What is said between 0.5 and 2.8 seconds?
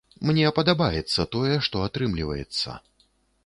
падабаецца тое, што атрымліваецца.